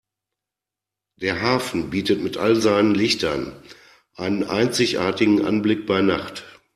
[1.17, 3.53] Der Hafen bietet mit all seinen Lichtern
[4.15, 6.43] einen einzigartigen Anblick bei Nacht.